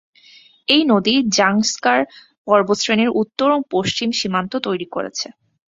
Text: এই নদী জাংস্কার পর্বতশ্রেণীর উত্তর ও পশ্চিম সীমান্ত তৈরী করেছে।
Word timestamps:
এই 0.67 0.81
নদী 0.85 1.13
জাংস্কার 1.37 1.99
পর্বতশ্রেণীর 2.47 3.09
উত্তর 3.21 3.49
ও 3.51 3.59
পশ্চিম 3.71 4.09
সীমান্ত 4.19 4.53
তৈরী 4.65 4.87
করেছে। 4.87 5.27